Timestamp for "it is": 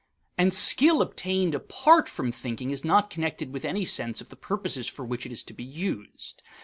5.27-5.43